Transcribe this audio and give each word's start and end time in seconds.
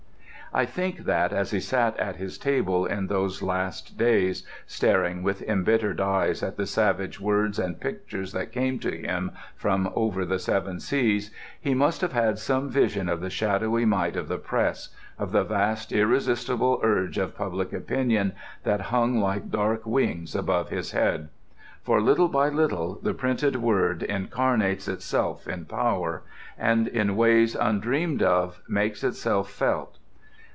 I 0.53 0.65
think 0.65 1.05
that 1.05 1.31
as 1.31 1.51
he 1.51 1.61
sat 1.61 1.95
at 1.95 2.17
his 2.17 2.37
table 2.37 2.85
in 2.85 3.07
those 3.07 3.41
last 3.41 3.97
days, 3.97 4.45
staring 4.65 5.23
with 5.23 5.41
embittered 5.43 6.01
eyes 6.01 6.43
at 6.43 6.57
the 6.57 6.65
savage 6.65 7.21
words 7.21 7.57
and 7.57 7.79
pictures 7.79 8.33
that 8.33 8.51
came 8.51 8.77
to 8.79 8.91
him 8.91 9.31
from 9.55 9.89
over 9.95 10.25
the 10.25 10.39
seven 10.39 10.81
seas, 10.81 11.31
he 11.61 11.73
must 11.73 12.01
have 12.01 12.11
had 12.11 12.37
some 12.37 12.69
vision 12.69 13.07
of 13.07 13.21
the 13.21 13.29
shadowy 13.29 13.85
might 13.85 14.17
of 14.17 14.27
the 14.27 14.37
press, 14.37 14.89
of 15.17 15.31
the 15.31 15.45
vast 15.45 15.93
irresistible 15.93 16.81
urge 16.83 17.17
of 17.17 17.33
public 17.33 17.71
opinion, 17.71 18.33
that 18.65 18.81
hung 18.91 19.19
like 19.21 19.51
dark 19.51 19.85
wings 19.85 20.35
above 20.35 20.67
his 20.67 20.91
head. 20.91 21.29
For 21.81 22.01
little 22.01 22.27
by 22.27 22.49
little 22.49 22.99
the 23.01 23.13
printed 23.13 23.55
word 23.55 24.03
incarnates 24.03 24.89
itself 24.89 25.47
in 25.47 25.63
power, 25.63 26.23
and 26.57 26.89
in 26.89 27.15
ways 27.15 27.55
undreamed 27.55 28.21
of 28.21 28.61
makes 28.67 29.01
itself 29.01 29.49
felt. 29.49 29.97